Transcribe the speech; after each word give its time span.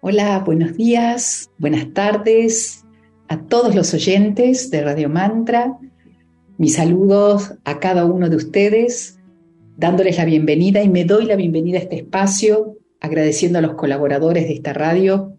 Hola, 0.02 0.40
buenos 0.40 0.76
días, 0.76 1.50
buenas 1.58 1.94
tardes 1.94 2.86
a 3.30 3.38
todos 3.38 3.76
los 3.76 3.94
oyentes 3.94 4.70
de 4.70 4.82
Radio 4.82 5.10
Mantra. 5.10 5.78
Mis 6.58 6.76
saludos 6.76 7.54
a 7.64 7.80
cada 7.80 8.04
uno 8.06 8.30
de 8.30 8.36
ustedes 8.36 9.21
dándoles 9.78 10.18
la 10.18 10.26
bienvenida 10.26 10.82
y 10.84 10.90
me 10.90 11.06
doy 11.06 11.26
la 11.26 11.36
bienvenida 11.36 11.78
a 11.78 11.82
este 11.82 11.98
espacio, 11.98 12.78
agradeciendo 13.00 13.60
a 13.60 13.62
los 13.62 13.74
colaboradores 13.74 14.48
de 14.48 14.54
esta 14.54 14.74
radio 14.74 15.36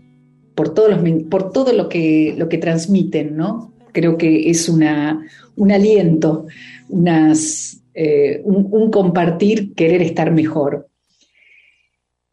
por, 0.55 0.75
todos 0.75 0.91
los, 0.91 1.23
por 1.25 1.53
todo 1.53 1.73
lo 1.73 1.89
que, 1.89 2.35
lo 2.37 2.49
que 2.49 2.59
transmiten, 2.59 3.37
¿no? 3.37 3.73
Creo 3.93 4.17
que 4.17 4.51
es 4.51 4.69
una, 4.69 5.27
un 5.57 5.73
aliento, 5.73 6.47
unas, 6.89 7.83
eh, 7.95 8.41
un, 8.45 8.91
compartir, 8.91 9.75
querer 9.75 10.03
estar 10.03 10.31
mejor. 10.33 10.89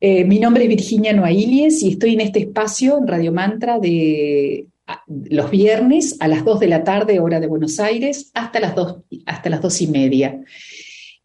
Eh, 0.02 0.24
mi 0.24 0.40
nombre 0.40 0.64
es 0.64 0.70
Virginia 0.70 1.12
Noailies 1.12 1.84
y 1.84 1.90
estoy 1.90 2.14
en 2.14 2.22
este 2.22 2.40
espacio, 2.40 2.98
en 2.98 3.08
Radio 3.08 3.34
Mantra, 3.34 3.80
de 3.80 4.68
los 5.30 5.52
viernes 5.52 6.18
a 6.20 6.28
las 6.28 6.44
2 6.46 6.62
de 6.62 6.68
la 6.68 6.84
tarde, 6.84 7.20
hora 7.20 7.40
de 7.40 7.48
Buenos 7.48 7.80
Aires, 7.80 8.32
hasta 8.34 8.60
las 8.60 8.76
2, 8.76 8.98
hasta 9.26 9.50
las 9.50 9.62
2 9.62 9.82
y 9.82 9.88
media. 9.88 10.42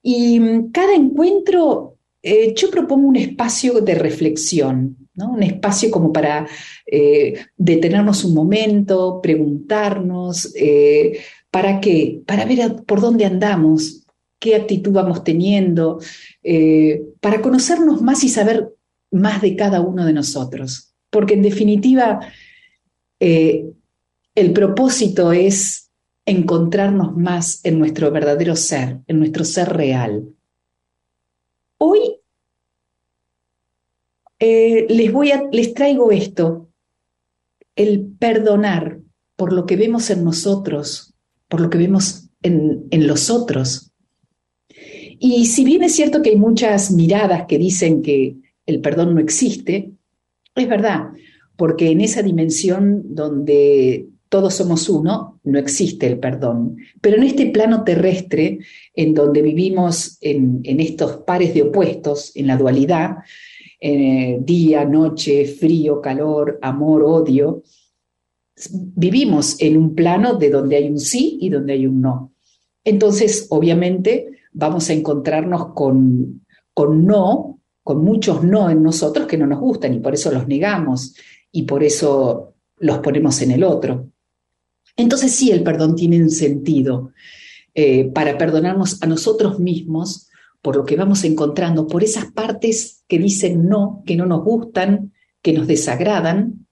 Y 0.07 0.39
mm, 0.39 0.71
cada 0.71 0.95
encuentro, 0.95 1.97
eh, 2.23 2.55
yo 2.55 2.71
propongo 2.71 3.09
un 3.09 3.17
espacio 3.17 3.81
de 3.81 3.95
reflexión, 3.95 5.09
¿no? 5.15 5.33
un 5.33 5.43
espacio 5.43 5.91
como 5.91 6.13
para 6.13 6.47
eh, 6.87 7.47
detenernos 7.57 8.23
un 8.25 8.35
momento, 8.35 9.21
preguntarnos, 9.23 10.55
eh, 10.55 11.21
¿para 11.51 11.81
qué? 11.81 12.21
Para 12.27 12.45
ver 12.45 12.85
por 12.87 13.01
dónde 13.01 13.25
andamos, 13.25 14.05
qué 14.39 14.55
actitud 14.55 14.93
vamos 14.93 15.25
teniendo, 15.25 16.01
para 17.21 17.41
conocernos 17.41 18.03
más 18.03 18.23
y 18.25 18.29
saber 18.29 18.75
más 19.11 19.41
de 19.41 19.57
cada 19.57 19.81
uno 19.81 20.05
de 20.05 20.13
nosotros. 20.13 20.93
Porque 21.09 21.33
en 21.33 21.41
definitiva, 21.41 22.21
el 23.19 24.53
propósito 24.53 25.33
es 25.33 25.84
encontrarnos 26.27 27.17
más 27.17 27.61
en 27.65 27.79
nuestro 27.79 28.11
verdadero 28.11 28.57
ser, 28.57 29.01
en 29.07 29.19
nuestro 29.19 29.45
ser 29.45 29.69
real. 29.71 30.29
Hoy 31.79 32.17
eh, 34.39 34.87
les, 34.89 35.13
voy 35.13 35.33
a, 35.33 35.49
les 35.53 35.75
traigo 35.75 36.13
esto, 36.13 36.69
el 37.77 38.07
perdonar 38.19 39.01
por 39.37 39.53
lo 39.53 39.67
que 39.67 39.77
vemos 39.77 40.11
en 40.11 40.25
nosotros, 40.25 41.15
por 41.49 41.61
lo 41.61 41.69
que 41.71 41.79
vemos 41.79 42.29
en, 42.43 42.87
en 42.91 43.07
los 43.07 43.31
otros. 43.31 43.91
Y 45.19 45.47
si 45.47 45.65
bien 45.65 45.83
es 45.83 45.95
cierto 45.95 46.23
que 46.23 46.31
hay 46.31 46.37
muchas 46.37 46.91
miradas 46.91 47.47
que 47.47 47.59
dicen 47.59 48.03
que 48.03 48.37
el 48.67 48.81
perdón 48.81 49.15
no 49.15 49.21
existe, 49.21 49.93
es 50.55 50.69
verdad, 50.69 51.11
porque 51.57 51.91
en 51.91 52.01
esa 52.01 52.23
dimensión 52.23 53.15
donde 53.15 54.09
todos 54.35 54.55
somos 54.55 54.89
uno, 54.89 55.39
no 55.45 55.61
existe 55.61 56.09
el 56.09 56.19
perdón. 56.19 56.77
Pero 57.01 57.19
en 57.19 57.23
este 57.23 57.47
plano 57.53 57.85
terrestre, 57.85 58.59
en 58.93 59.15
donde 59.15 59.41
vivimos 59.43 60.19
en, 60.21 60.61
estos 60.65 61.19
pares 61.19 61.55
de 61.55 61.63
opuestos, 61.63 62.33
en 62.35 62.49
la 62.49 62.57
dualidad, 62.57 63.19
eh, 63.81 64.41
día, 64.41 64.85
noche, 64.87 65.45
frío, 65.45 66.01
calor, 66.01 66.59
amor, 66.63 67.05
odio, 67.05 67.63
vivimos 68.73 69.55
en 69.61 69.77
un 69.77 69.95
plano 69.95 70.35
de 70.35 70.51
donde 70.51 70.75
hay 70.79 70.89
un 70.89 70.99
sí 70.99 71.39
y 71.41 71.49
donde 71.49 71.75
hay 71.75 71.87
un 71.87 72.01
no. 72.01 72.33
Entonces, 72.83 73.47
obviamente, 73.51 74.31
vamos 74.53 74.91
a 74.91 74.95
encontrarnos 74.95 75.75
con, 75.75 76.45
con 76.75 77.07
no, 77.07 77.61
con 77.85 78.05
muchos 78.05 78.43
no 78.43 78.69
en 78.69 78.83
nosotros 78.83 79.29
que 79.29 79.39
no 79.39 79.47
nos 79.47 79.61
gustan 79.61 79.95
y 79.95 80.01
por 80.01 80.13
eso 80.13 80.33
los 80.33 80.49
negamos 80.49 81.15
y 81.53 81.63
por 81.63 81.85
eso 81.85 82.55
los 82.79 82.99
ponemos 82.99 83.41
en 83.41 83.53
el 83.53 83.63
otro. 83.63 84.09
Entonces 84.97 85.33
sí, 85.33 85.51
el 85.51 85.63
perdón 85.63 85.97
tiene 85.97 86.23
un 86.23 86.31
sentido 86.31 87.13
eh, 87.75 88.05
para 88.05 88.39
perdonarnos 88.39 89.03
a 89.03 89.07
nosotros 89.07 89.59
mismos 89.59 90.29
por 90.63 90.77
lo 90.77 90.85
que 90.87 90.97
vamos 90.97 91.25
encontrando, 91.25 91.87
por 91.87 92.03
esas 92.03 92.33
partes 92.33 93.05
que 93.07 93.19
dicen 93.19 93.69
no, 93.69 94.03
que 94.07 94.17
no 94.17 94.25
nos 94.25 94.43
gustan, 94.43 95.13
que 95.43 95.53
nos 95.53 95.67
desagradan 95.67 96.67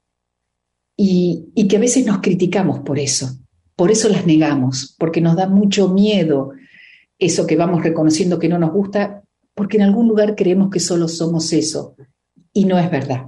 y, 0.97 1.47
y 1.55 1.69
que 1.69 1.77
a 1.77 1.81
veces 1.81 2.07
nos 2.07 2.21
criticamos 2.21 2.81
por 2.81 2.99
eso. 2.99 3.37
Por 3.77 3.91
eso 3.91 4.09
las 4.09 4.27
negamos, 4.27 4.97
porque 4.99 5.21
nos 5.21 5.37
da 5.37 5.47
mucho 5.47 5.89
miedo 5.89 6.53
eso 7.19 7.47
que 7.47 7.57
vamos 7.57 7.83
reconociendo 7.83 8.39
que 8.39 8.49
no 8.49 8.59
nos 8.59 8.73
gusta, 8.73 9.23
porque 9.55 9.77
en 9.77 9.83
algún 9.83 10.09
lugar 10.09 10.35
creemos 10.37 10.71
que 10.71 10.81
solo 10.81 11.09
somos 11.09 11.53
eso. 11.53 11.95
Y 12.53 12.65
no 12.65 12.79
es 12.79 12.91
verdad. 12.91 13.27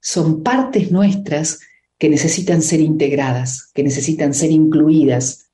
Son 0.00 0.42
partes 0.42 0.90
nuestras 0.90 1.60
que 2.00 2.08
necesitan 2.08 2.62
ser 2.62 2.80
integradas, 2.80 3.70
que 3.74 3.82
necesitan 3.82 4.32
ser 4.32 4.50
incluidas 4.50 5.50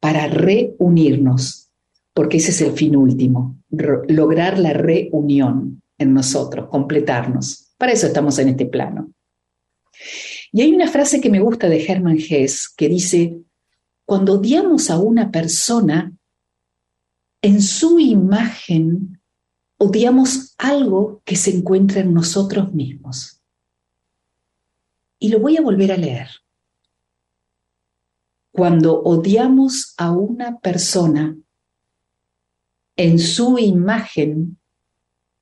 para 0.00 0.26
reunirnos, 0.26 1.70
porque 2.12 2.38
ese 2.38 2.50
es 2.50 2.60
el 2.62 2.72
fin 2.72 2.96
último, 2.96 3.56
lograr 3.70 4.58
la 4.58 4.72
reunión 4.72 5.80
en 5.96 6.14
nosotros, 6.14 6.68
completarnos. 6.68 7.68
Para 7.78 7.92
eso 7.92 8.08
estamos 8.08 8.40
en 8.40 8.48
este 8.48 8.66
plano. 8.66 9.12
Y 10.50 10.62
hay 10.62 10.74
una 10.74 10.88
frase 10.88 11.20
que 11.20 11.30
me 11.30 11.38
gusta 11.38 11.68
de 11.68 11.84
Hermann 11.84 12.18
Hesse 12.18 12.68
que 12.76 12.88
dice, 12.88 13.38
cuando 14.04 14.32
odiamos 14.34 14.90
a 14.90 14.98
una 14.98 15.30
persona, 15.30 16.12
en 17.40 17.62
su 17.62 18.00
imagen 18.00 19.20
odiamos 19.76 20.56
algo 20.58 21.22
que 21.24 21.36
se 21.36 21.54
encuentra 21.54 22.00
en 22.00 22.12
nosotros 22.12 22.74
mismos. 22.74 23.37
Y 25.18 25.30
lo 25.30 25.40
voy 25.40 25.56
a 25.56 25.62
volver 25.62 25.92
a 25.92 25.96
leer. 25.96 26.28
Cuando 28.52 29.02
odiamos 29.02 29.94
a 29.96 30.10
una 30.10 30.58
persona 30.58 31.36
en 32.96 33.18
su 33.18 33.58
imagen, 33.58 34.58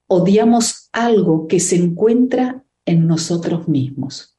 odiamos 0.06 0.88
algo 0.92 1.48
que 1.48 1.60
se 1.60 1.76
encuentra 1.76 2.64
en 2.84 3.06
nosotros 3.06 3.68
mismos. 3.68 4.36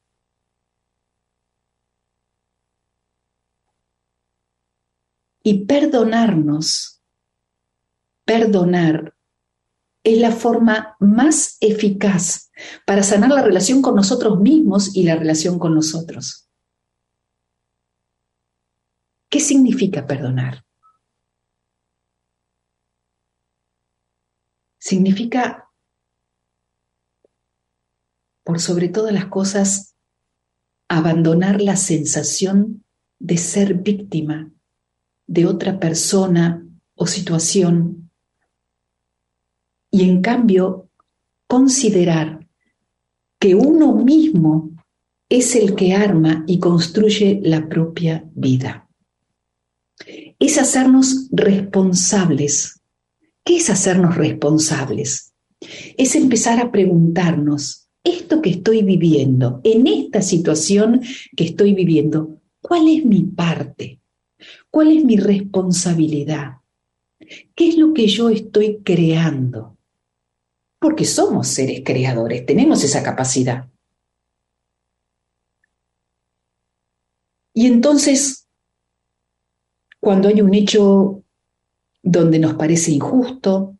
Y 5.42 5.64
perdonarnos, 5.64 7.00
perdonar 8.24 9.17
es 10.08 10.18
la 10.18 10.32
forma 10.32 10.96
más 11.00 11.56
eficaz 11.60 12.50
para 12.86 13.02
sanar 13.02 13.30
la 13.30 13.42
relación 13.42 13.82
con 13.82 13.94
nosotros 13.94 14.40
mismos 14.40 14.94
y 14.94 15.02
la 15.04 15.16
relación 15.16 15.58
con 15.58 15.74
nosotros. 15.74 16.48
¿Qué 19.28 19.40
significa 19.40 20.06
perdonar? 20.06 20.64
Significa, 24.78 25.68
por 28.42 28.60
sobre 28.60 28.88
todas 28.88 29.12
las 29.12 29.26
cosas, 29.26 29.96
abandonar 30.88 31.60
la 31.60 31.76
sensación 31.76 32.84
de 33.18 33.36
ser 33.36 33.74
víctima 33.74 34.50
de 35.26 35.44
otra 35.46 35.78
persona 35.78 36.66
o 36.94 37.06
situación 37.06 37.97
y 39.90 40.08
en 40.08 40.22
cambio 40.22 40.88
considerar 41.46 42.46
que 43.38 43.54
uno 43.54 43.94
mismo 43.94 44.70
es 45.28 45.54
el 45.56 45.74
que 45.74 45.94
arma 45.94 46.44
y 46.46 46.58
construye 46.58 47.40
la 47.42 47.68
propia 47.68 48.24
vida. 48.34 48.88
Es 50.38 50.58
hacernos 50.58 51.28
responsables. 51.32 52.80
¿Qué 53.44 53.56
es 53.56 53.70
hacernos 53.70 54.16
responsables? 54.16 55.32
Es 55.96 56.14
empezar 56.14 56.60
a 56.60 56.70
preguntarnos, 56.70 57.88
esto 58.04 58.40
que 58.40 58.50
estoy 58.50 58.82
viviendo, 58.82 59.60
en 59.64 59.86
esta 59.86 60.22
situación 60.22 61.02
que 61.36 61.44
estoy 61.44 61.74
viviendo, 61.74 62.40
¿cuál 62.60 62.88
es 62.88 63.04
mi 63.04 63.22
parte? 63.22 64.00
¿Cuál 64.70 64.96
es 64.96 65.04
mi 65.04 65.16
responsabilidad? 65.16 66.58
¿Qué 67.54 67.68
es 67.68 67.76
lo 67.76 67.92
que 67.92 68.06
yo 68.06 68.30
estoy 68.30 68.80
creando? 68.82 69.77
Porque 70.78 71.04
somos 71.04 71.48
seres 71.48 71.82
creadores, 71.84 72.46
tenemos 72.46 72.84
esa 72.84 73.02
capacidad. 73.02 73.68
Y 77.52 77.66
entonces, 77.66 78.46
cuando 79.98 80.28
hay 80.28 80.40
un 80.40 80.54
hecho 80.54 81.24
donde 82.02 82.38
nos 82.38 82.54
parece 82.54 82.92
injusto, 82.92 83.76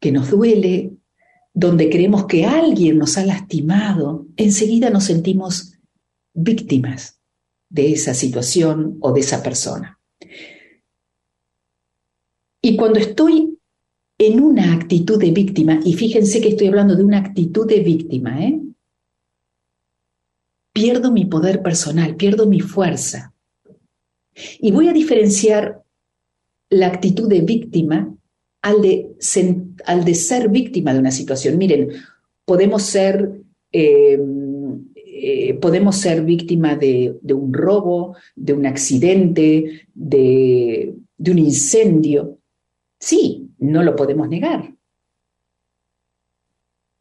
que 0.00 0.10
nos 0.10 0.30
duele, 0.30 0.92
donde 1.52 1.90
creemos 1.90 2.26
que 2.26 2.46
alguien 2.46 2.96
nos 2.96 3.18
ha 3.18 3.24
lastimado, 3.26 4.26
enseguida 4.36 4.88
nos 4.88 5.04
sentimos 5.04 5.74
víctimas 6.32 7.20
de 7.68 7.92
esa 7.92 8.14
situación 8.14 8.96
o 9.00 9.12
de 9.12 9.20
esa 9.20 9.42
persona. 9.42 10.00
Y 12.62 12.76
cuando 12.76 12.98
estoy 12.98 13.59
en 14.20 14.38
una 14.38 14.74
actitud 14.74 15.18
de 15.18 15.30
víctima, 15.30 15.80
y 15.82 15.94
fíjense 15.94 16.42
que 16.42 16.50
estoy 16.50 16.66
hablando 16.66 16.94
de 16.94 17.02
una 17.02 17.16
actitud 17.16 17.66
de 17.66 17.80
víctima, 17.80 18.44
¿eh? 18.44 18.60
pierdo 20.74 21.10
mi 21.10 21.24
poder 21.24 21.62
personal, 21.62 22.16
pierdo 22.16 22.46
mi 22.46 22.60
fuerza. 22.60 23.32
Y 24.60 24.72
voy 24.72 24.88
a 24.88 24.92
diferenciar 24.92 25.82
la 26.68 26.88
actitud 26.88 27.30
de 27.30 27.40
víctima 27.40 28.14
al 28.60 28.82
de, 28.82 29.08
al 29.86 30.04
de 30.04 30.14
ser 30.14 30.50
víctima 30.50 30.92
de 30.92 30.98
una 30.98 31.12
situación. 31.12 31.56
Miren, 31.56 31.88
podemos 32.44 32.82
ser, 32.82 33.40
em, 33.72 34.84
eh, 34.96 35.54
podemos 35.54 35.96
ser 35.96 36.22
víctima 36.24 36.76
de, 36.76 37.16
un 37.32 37.54
robo, 37.54 38.16
de 38.36 38.52
un 38.52 38.66
accidente, 38.66 39.86
de, 39.94 40.94
de 41.16 41.30
un 41.30 41.38
incendio. 41.38 42.39
Sí, 43.00 43.50
no 43.58 43.82
lo 43.82 43.96
podemos 43.96 44.28
negar. 44.28 44.74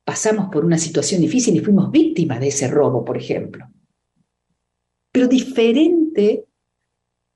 Pasamos 0.06 0.50
por 0.50 0.66
una 0.66 0.78
situación 0.78 1.22
difícil 1.22 1.56
y 1.56 1.60
fuimos 1.60 1.92
víctimas 1.92 2.40
de 2.40 2.48
ese 2.48 2.68
robo, 2.68 3.06
por 3.06 3.18
ejemplo. 3.18 3.68
Pero 5.12 5.28
diferente 5.28 6.46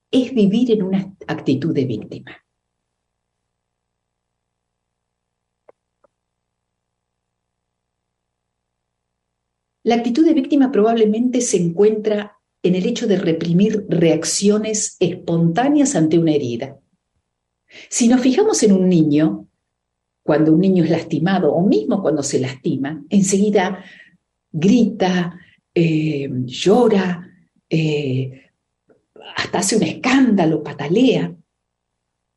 es 0.10 0.34
vivir 0.34 0.72
en 0.72 0.84
una 0.84 1.14
actitud 1.28 1.74
de 1.74 1.86
víctima. 1.86 2.38
La 9.84 9.96
actitud 9.96 10.26
de 10.26 10.34
víctima 10.34 10.72
probablemente 10.72 11.42
se 11.42 11.58
encuentra 11.58 12.40
en 12.64 12.76
el 12.76 12.86
hecho 12.86 13.06
de 13.06 13.18
reprimir 13.18 13.86
reacciones 13.90 14.96
espontáneas 15.00 15.96
ante 15.96 16.18
una 16.18 16.32
herida. 16.32 16.80
Si 17.90 18.08
nos 18.08 18.22
fijamos 18.22 18.62
en 18.64 18.74
un 18.74 18.88
niño, 18.88 19.48
cuando 20.24 20.54
un 20.54 20.62
niño 20.62 20.84
es 20.84 20.90
lastimado 20.90 21.54
o 21.54 21.66
mismo 21.66 22.02
cuando 22.02 22.24
se 22.24 22.40
lastima, 22.40 23.04
enseguida 23.10 23.84
grita, 24.52 25.40
eh, 25.74 26.30
llora, 26.46 27.30
eh, 27.70 28.52
hasta 29.36 29.60
hace 29.60 29.76
un 29.76 29.84
escándalo, 29.84 30.64
patalea. 30.64 31.36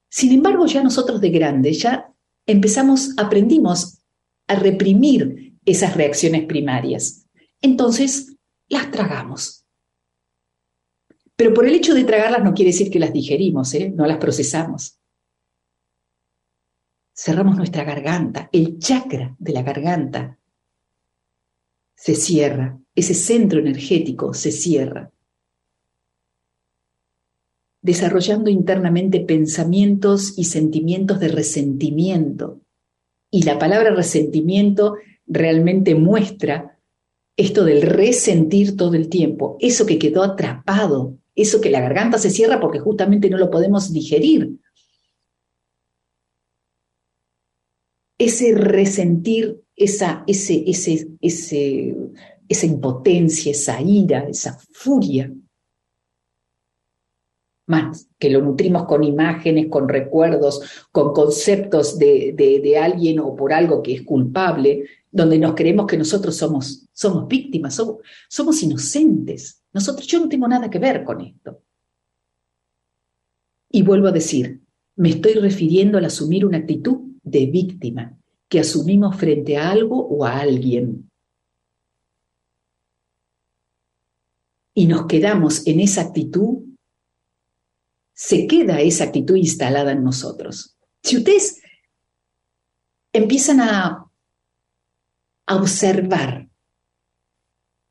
Sin 0.09 0.33
embargo, 0.33 0.67
ya 0.67 0.83
nosotros 0.83 1.21
de 1.21 1.31
grandes 1.31 1.81
ya 1.81 2.13
empezamos, 2.47 3.13
aprendimos 3.19 3.99
a 4.47 4.55
reprimir 4.55 5.55
esas 5.65 5.97
reacciones 5.97 6.45
primarias 6.47 7.27
entonces 7.63 8.37
las 8.69 8.91
tragamos. 8.91 9.65
Pero 11.37 11.53
por 11.53 11.67
el 11.67 11.75
hecho 11.75 11.95
de 11.95 12.05
tragarlas 12.05 12.43
no 12.43 12.55
quiere 12.55 12.71
decir 12.71 12.91
que 12.91 12.99
las 12.99 13.13
digerimos, 13.13 13.75
¿eh? 13.75 13.93
no 13.95 14.07
las 14.07 14.19
procesamos. 14.19 14.99
Cerramos 17.19 17.57
nuestra 17.57 17.83
garganta, 17.83 18.51
el 18.53 18.79
chakra 18.79 19.35
de 19.39 19.53
la 19.55 19.63
garganta 19.63 20.39
se 21.95 22.15
cierra, 22.15 22.79
ese 22.95 23.15
centro 23.15 23.59
energético 23.59 24.35
se 24.35 24.53
cierra, 24.53 25.11
desarrollando 27.81 28.51
internamente 28.51 29.21
pensamientos 29.21 30.35
y 30.37 30.45
sentimientos 30.45 31.19
de 31.19 31.29
resentimiento. 31.29 32.61
Y 33.31 33.45
la 33.45 33.59
palabra 33.59 33.95
resentimiento 33.95 34.97
realmente 35.27 35.95
muestra 35.95 36.79
esto 37.35 37.65
del 37.65 37.81
resentir 37.81 38.77
todo 38.77 38.93
el 38.93 39.09
tiempo, 39.09 39.57
eso 39.61 39.87
que 39.87 39.99
quedó 39.99 40.23
atrapado, 40.23 41.17
eso 41.35 41.63
que 41.63 41.71
la 41.71 41.81
garganta 41.81 42.19
se 42.19 42.29
cierra 42.29 42.61
porque 42.61 42.79
justamente 42.79 43.31
no 43.31 43.39
lo 43.39 43.51
podemos 43.51 43.91
digerir. 43.91 44.59
Ese 48.19 48.55
resentir, 48.55 49.63
esa, 49.75 50.25
ese, 50.27 50.65
ese, 50.67 51.09
ese, 51.21 51.97
esa 52.49 52.67
impotencia, 52.67 53.51
esa 53.53 53.81
ira, 53.81 54.27
esa 54.29 54.59
furia, 54.73 55.33
más 57.67 58.09
que 58.19 58.31
lo 58.31 58.41
nutrimos 58.41 58.85
con 58.85 59.03
imágenes, 59.03 59.67
con 59.69 59.89
recuerdos, 59.89 60.87
con 60.93 61.13
conceptos 61.13 61.99
de, 61.99 62.33
de 62.37 62.79
alguien 62.79 63.19
o 63.19 63.35
por 63.35 63.53
algo 63.53 63.83
que 63.83 63.95
es 63.95 64.03
culpable, 64.03 64.85
donde 65.11 65.39
nos 65.39 65.55
creemos 65.55 65.87
que 65.87 65.97
nosotros 65.97 66.37
somos, 66.37 66.87
somos 66.93 67.27
víctimas, 67.27 67.75
somos, 67.75 67.97
somos 68.29 68.63
inocentes. 68.63 69.63
Nosotros, 69.73 70.07
yo 70.07 70.21
no 70.21 70.29
tengo 70.29 70.47
nada 70.47 70.71
que 70.71 70.79
ver 70.79 71.05
con 71.05 71.21
esto. 71.21 71.63
Y 73.71 73.83
vuelvo 73.83 74.09
a 74.09 74.13
decir, 74.13 74.61
me 74.95 75.11
estoy 75.11 75.35
refiriendo 75.35 75.99
al 75.99 76.05
asumir 76.05 76.47
una 76.47 76.59
actitud 76.59 77.06
de 77.27 77.45
víctima 77.47 78.17
que 78.49 78.61
asumimos 78.61 79.17
frente 79.17 79.59
a 79.59 79.71
algo 79.71 80.07
o 80.07 80.25
a 80.25 80.39
alguien. 80.39 81.11
Y 84.73 84.87
nos 84.87 85.07
quedamos 85.07 85.67
en 85.67 85.81
esa 85.81 86.01
actitud, 86.01 86.63
se 88.15 88.47
queda 88.47 88.81
esa 88.81 89.05
actitud 89.05 89.37
instalada 89.37 89.93
en 89.93 90.03
nosotros. 90.03 90.79
Si 91.03 91.19
ustedes 91.19 91.61
empiezan 93.13 93.61
a 93.61 94.07
a 95.47 95.57
observar, 95.57 96.49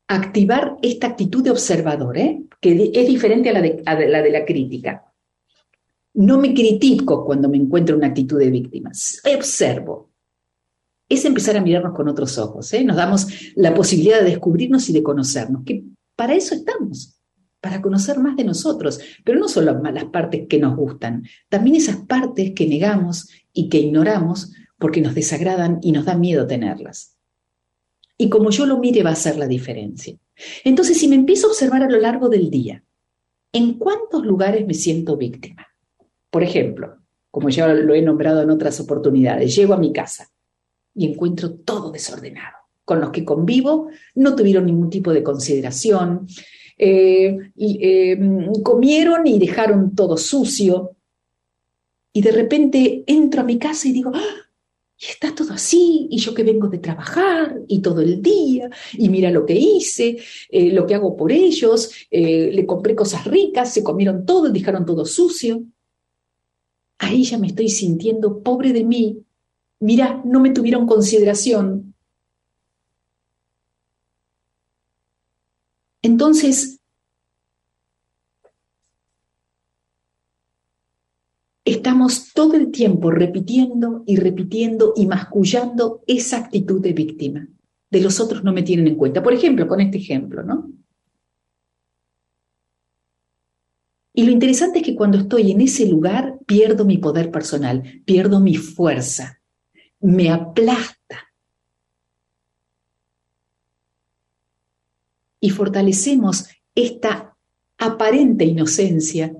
activar 0.08 0.76
esta 0.82 1.08
actitud 1.08 1.42
de 1.42 1.50
observador, 1.50 2.18
¿eh? 2.18 2.42
que 2.60 2.90
es 2.94 3.08
diferente 3.08 3.50
a 3.50 3.54
la 3.54 3.62
de, 3.62 3.82
la 3.84 4.22
de 4.22 4.30
la 4.30 4.44
crítica. 4.44 5.12
No 6.16 6.38
me 6.38 6.54
critico 6.54 7.26
cuando 7.26 7.48
me 7.48 7.58
encuentro 7.58 7.94
una 7.94 8.06
actitud 8.06 8.38
de 8.38 8.50
víctima, 8.50 8.90
observo. 9.36 10.10
Es 11.08 11.24
empezar 11.24 11.56
a 11.56 11.60
mirarnos 11.60 11.94
con 11.94 12.08
otros 12.08 12.38
ojos, 12.38 12.72
¿eh? 12.72 12.82
nos 12.82 12.96
damos 12.96 13.28
la 13.54 13.74
posibilidad 13.74 14.20
de 14.20 14.30
descubrirnos 14.30 14.88
y 14.88 14.94
de 14.94 15.02
conocernos, 15.02 15.62
que 15.64 15.84
para 16.16 16.34
eso 16.34 16.54
estamos, 16.54 17.20
para 17.60 17.82
conocer 17.82 18.18
más 18.18 18.34
de 18.34 18.44
nosotros, 18.44 18.98
pero 19.24 19.38
no 19.38 19.46
solo 19.46 19.78
las 19.80 20.04
partes 20.06 20.46
que 20.48 20.58
nos 20.58 20.74
gustan, 20.74 21.24
también 21.50 21.76
esas 21.76 21.96
partes 21.96 22.52
que 22.54 22.66
negamos 22.66 23.28
y 23.52 23.68
que 23.68 23.78
ignoramos 23.78 24.52
porque 24.78 25.02
nos 25.02 25.14
desagradan 25.14 25.78
y 25.82 25.92
nos 25.92 26.06
da 26.06 26.16
miedo 26.16 26.46
tenerlas. 26.46 27.14
Y 28.16 28.30
como 28.30 28.50
yo 28.50 28.64
lo 28.64 28.78
mire 28.78 29.02
va 29.02 29.10
a 29.10 29.16
ser 29.16 29.36
la 29.36 29.46
diferencia. 29.46 30.16
Entonces, 30.64 30.98
si 30.98 31.08
me 31.08 31.16
empiezo 31.16 31.46
a 31.46 31.50
observar 31.50 31.82
a 31.82 31.90
lo 31.90 31.98
largo 31.98 32.30
del 32.30 32.50
día, 32.50 32.82
¿en 33.52 33.74
cuántos 33.74 34.24
lugares 34.24 34.66
me 34.66 34.74
siento 34.74 35.16
víctima? 35.16 35.66
Por 36.36 36.42
ejemplo, 36.42 36.98
como 37.30 37.48
ya 37.48 37.66
lo 37.68 37.94
he 37.94 38.02
nombrado 38.02 38.42
en 38.42 38.50
otras 38.50 38.78
oportunidades, 38.78 39.56
llego 39.56 39.72
a 39.72 39.78
mi 39.78 39.90
casa 39.90 40.30
y 40.94 41.10
encuentro 41.10 41.54
todo 41.54 41.90
desordenado. 41.90 42.58
Con 42.84 43.00
los 43.00 43.08
que 43.08 43.24
convivo 43.24 43.88
no 44.16 44.36
tuvieron 44.36 44.66
ningún 44.66 44.90
tipo 44.90 45.14
de 45.14 45.22
consideración, 45.22 46.26
eh, 46.76 47.38
eh, 47.56 48.18
comieron 48.62 49.26
y 49.26 49.38
dejaron 49.38 49.94
todo 49.94 50.18
sucio. 50.18 50.96
Y 52.12 52.20
de 52.20 52.32
repente 52.32 53.02
entro 53.06 53.40
a 53.40 53.44
mi 53.44 53.58
casa 53.58 53.88
y 53.88 53.92
digo, 53.92 54.12
¡Ah! 54.14 54.46
Está 54.98 55.34
todo 55.34 55.54
así, 55.54 56.06
y 56.10 56.18
yo 56.18 56.34
que 56.34 56.42
vengo 56.42 56.68
de 56.68 56.78
trabajar, 56.78 57.60
y 57.66 57.80
todo 57.80 58.02
el 58.02 58.20
día, 58.20 58.68
y 58.92 59.08
mira 59.08 59.30
lo 59.30 59.46
que 59.46 59.54
hice, 59.54 60.18
eh, 60.50 60.70
lo 60.70 60.86
que 60.86 60.94
hago 60.94 61.16
por 61.16 61.32
ellos, 61.32 61.90
eh, 62.10 62.50
le 62.52 62.66
compré 62.66 62.94
cosas 62.94 63.26
ricas, 63.26 63.72
se 63.72 63.82
comieron 63.82 64.26
todo, 64.26 64.50
dejaron 64.50 64.84
todo 64.84 65.06
sucio. 65.06 65.64
Ahí 66.98 67.24
ya 67.24 67.38
me 67.38 67.48
estoy 67.48 67.68
sintiendo 67.68 68.42
pobre 68.42 68.72
de 68.72 68.84
mí. 68.84 69.22
Mira, 69.80 70.22
no 70.24 70.40
me 70.40 70.50
tuvieron 70.50 70.86
consideración. 70.86 71.94
Entonces, 76.02 76.80
estamos 81.64 82.32
todo 82.32 82.54
el 82.54 82.70
tiempo 82.70 83.10
repitiendo 83.10 84.04
y 84.06 84.16
repitiendo 84.16 84.94
y 84.96 85.06
mascullando 85.06 86.02
esa 86.06 86.38
actitud 86.38 86.80
de 86.80 86.92
víctima. 86.92 87.48
De 87.90 88.00
los 88.00 88.20
otros 88.20 88.44
no 88.44 88.52
me 88.52 88.62
tienen 88.62 88.86
en 88.86 88.96
cuenta. 88.96 89.22
Por 89.22 89.34
ejemplo, 89.34 89.66
con 89.66 89.80
este 89.80 89.98
ejemplo, 89.98 90.42
¿no? 90.42 90.70
Y 94.18 94.24
lo 94.24 94.32
interesante 94.32 94.78
es 94.78 94.84
que 94.86 94.96
cuando 94.96 95.18
estoy 95.18 95.52
en 95.52 95.60
ese 95.60 95.86
lugar 95.86 96.38
pierdo 96.46 96.86
mi 96.86 96.96
poder 96.96 97.30
personal, 97.30 98.02
pierdo 98.06 98.40
mi 98.40 98.56
fuerza, 98.56 99.42
me 100.00 100.30
aplasta. 100.30 101.34
Y 105.38 105.50
fortalecemos 105.50 106.46
esta 106.74 107.36
aparente 107.76 108.46
inocencia 108.46 109.36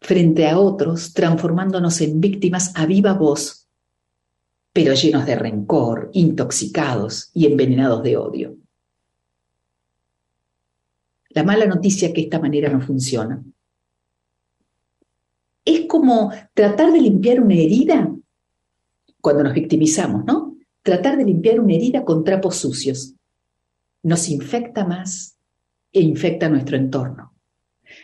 frente 0.00 0.46
a 0.46 0.60
otros, 0.60 1.12
transformándonos 1.12 2.00
en 2.00 2.20
víctimas 2.20 2.70
a 2.76 2.86
viva 2.86 3.14
voz, 3.14 3.66
pero 4.72 4.94
llenos 4.94 5.26
de 5.26 5.34
rencor, 5.34 6.10
intoxicados 6.12 7.32
y 7.34 7.46
envenenados 7.46 8.04
de 8.04 8.16
odio. 8.18 8.56
La 11.38 11.44
mala 11.44 11.66
noticia 11.66 12.12
que 12.12 12.22
esta 12.22 12.40
manera 12.40 12.68
no 12.68 12.80
funciona. 12.80 13.40
Es 15.64 15.86
como 15.86 16.32
tratar 16.52 16.90
de 16.90 17.00
limpiar 17.00 17.40
una 17.40 17.54
herida 17.54 18.12
cuando 19.20 19.44
nos 19.44 19.54
victimizamos, 19.54 20.24
¿no? 20.24 20.56
Tratar 20.82 21.16
de 21.16 21.24
limpiar 21.24 21.60
una 21.60 21.74
herida 21.74 22.04
con 22.04 22.24
trapos 22.24 22.56
sucios. 22.56 23.14
Nos 24.02 24.28
infecta 24.28 24.84
más 24.84 25.38
e 25.92 26.00
infecta 26.00 26.48
nuestro 26.48 26.76
entorno. 26.76 27.32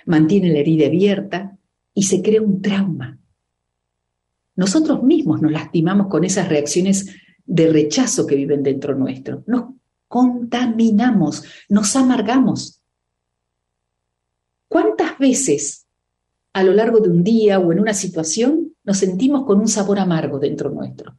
Mantiene 0.06 0.52
la 0.52 0.60
herida 0.60 0.86
abierta 0.86 1.58
y 1.92 2.04
se 2.04 2.22
crea 2.22 2.40
un 2.40 2.62
trauma. 2.62 3.18
Nosotros 4.54 5.02
mismos 5.02 5.42
nos 5.42 5.50
lastimamos 5.50 6.06
con 6.06 6.22
esas 6.22 6.48
reacciones 6.48 7.12
de 7.44 7.66
rechazo 7.66 8.28
que 8.28 8.36
viven 8.36 8.62
dentro 8.62 8.94
nuestro. 8.94 9.42
Nos 9.48 9.74
contaminamos, 10.06 11.42
nos 11.68 11.96
amargamos. 11.96 12.83
¿Cuántas 14.74 15.16
veces 15.20 15.86
a 16.52 16.64
lo 16.64 16.72
largo 16.72 16.98
de 16.98 17.08
un 17.08 17.22
día 17.22 17.60
o 17.60 17.70
en 17.70 17.78
una 17.78 17.94
situación 17.94 18.74
nos 18.82 18.98
sentimos 18.98 19.46
con 19.46 19.60
un 19.60 19.68
sabor 19.68 20.00
amargo 20.00 20.40
dentro 20.40 20.68
nuestro? 20.68 21.16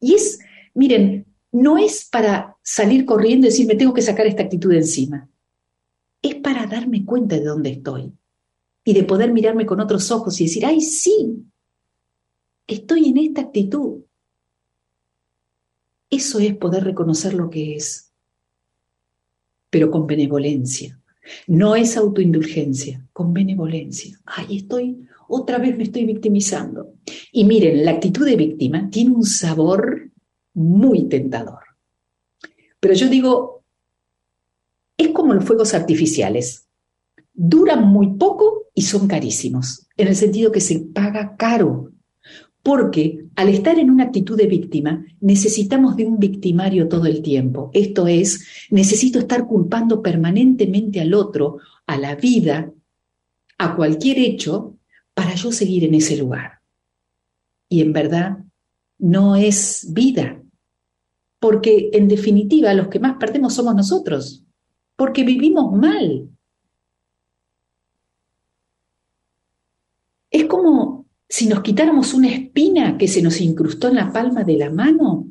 Y 0.00 0.14
es, 0.14 0.40
miren, 0.74 1.26
no 1.52 1.78
es 1.78 2.08
para 2.10 2.56
salir 2.60 3.04
corriendo 3.04 3.46
y 3.46 3.50
decir, 3.50 3.68
me 3.68 3.76
tengo 3.76 3.94
que 3.94 4.02
sacar 4.02 4.26
esta 4.26 4.42
actitud 4.42 4.70
de 4.72 4.78
encima. 4.78 5.28
Es 6.22 6.34
para 6.34 6.66
darme 6.66 7.04
cuenta 7.04 7.36
de 7.36 7.44
dónde 7.44 7.70
estoy 7.70 8.12
y 8.82 8.92
de 8.94 9.04
poder 9.04 9.32
mirarme 9.32 9.64
con 9.64 9.78
otros 9.78 10.10
ojos 10.10 10.40
y 10.40 10.46
decir, 10.46 10.66
ay, 10.66 10.80
sí, 10.80 11.46
estoy 12.66 13.10
en 13.10 13.18
esta 13.18 13.42
actitud. 13.42 14.00
Eso 16.10 16.40
es 16.40 16.56
poder 16.56 16.82
reconocer 16.82 17.32
lo 17.32 17.48
que 17.48 17.76
es, 17.76 18.10
pero 19.70 19.88
con 19.88 20.08
benevolencia. 20.08 20.98
No 21.46 21.76
es 21.76 21.96
autoindulgencia, 21.96 23.06
con 23.12 23.32
benevolencia. 23.32 24.18
Ay, 24.24 24.58
estoy, 24.58 25.06
otra 25.28 25.58
vez 25.58 25.76
me 25.76 25.84
estoy 25.84 26.04
victimizando. 26.04 26.94
Y 27.32 27.44
miren, 27.44 27.84
la 27.84 27.92
actitud 27.92 28.26
de 28.26 28.36
víctima 28.36 28.88
tiene 28.90 29.10
un 29.10 29.24
sabor 29.24 30.10
muy 30.54 31.08
tentador. 31.08 31.60
Pero 32.80 32.94
yo 32.94 33.08
digo, 33.08 33.64
es 34.96 35.08
como 35.08 35.34
los 35.34 35.44
fuegos 35.44 35.74
artificiales. 35.74 36.66
Duran 37.32 37.88
muy 37.88 38.14
poco 38.14 38.66
y 38.74 38.82
son 38.82 39.08
carísimos, 39.08 39.86
en 39.96 40.08
el 40.08 40.16
sentido 40.16 40.52
que 40.52 40.60
se 40.60 40.80
paga 40.80 41.36
caro 41.36 41.93
porque 42.64 43.26
al 43.36 43.50
estar 43.50 43.78
en 43.78 43.90
una 43.90 44.04
actitud 44.04 44.38
de 44.38 44.46
víctima, 44.46 45.04
necesitamos 45.20 45.96
de 45.96 46.06
un 46.06 46.18
victimario 46.18 46.88
todo 46.88 47.04
el 47.04 47.20
tiempo. 47.20 47.70
Esto 47.74 48.06
es, 48.06 48.66
necesito 48.70 49.18
estar 49.18 49.46
culpando 49.46 50.00
permanentemente 50.00 50.98
al 51.02 51.12
otro, 51.12 51.58
a 51.86 51.98
la 51.98 52.16
vida, 52.16 52.72
a 53.58 53.76
cualquier 53.76 54.18
hecho, 54.18 54.78
para 55.12 55.34
yo 55.34 55.52
seguir 55.52 55.84
en 55.84 55.92
ese 55.92 56.16
lugar. 56.16 56.60
Y 57.68 57.82
en 57.82 57.92
verdad, 57.92 58.38
no 58.98 59.36
es 59.36 59.86
vida, 59.92 60.40
porque 61.38 61.90
en 61.92 62.08
definitiva 62.08 62.72
los 62.72 62.88
que 62.88 62.98
más 62.98 63.18
perdemos 63.18 63.52
somos 63.52 63.74
nosotros, 63.74 64.42
porque 64.96 65.22
vivimos 65.22 65.70
mal. 65.76 66.30
Es 70.30 70.46
como 70.46 70.93
si 71.34 71.48
nos 71.48 71.62
quitáramos 71.62 72.14
una 72.14 72.28
espina 72.28 72.96
que 72.96 73.08
se 73.08 73.20
nos 73.20 73.40
incrustó 73.40 73.88
en 73.88 73.96
la 73.96 74.12
palma 74.12 74.44
de 74.44 74.56
la 74.56 74.70
mano 74.70 75.26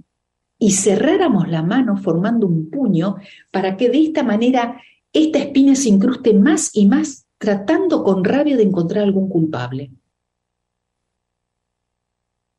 y 0.59 0.71
cerráramos 0.71 1.47
la 1.47 1.63
mano 1.63 1.95
formando 1.95 2.45
un 2.45 2.69
puño 2.69 3.15
para 3.51 3.77
que 3.77 3.87
de 3.87 4.03
esta 4.03 4.21
manera 4.21 4.81
esta 5.13 5.39
espina 5.39 5.77
se 5.77 5.87
incruste 5.87 6.33
más 6.33 6.71
y 6.75 6.87
más, 6.87 7.25
tratando 7.37 8.03
con 8.03 8.25
rabia 8.25 8.57
de 8.57 8.63
encontrar 8.63 9.05
algún 9.05 9.29
culpable. 9.29 9.91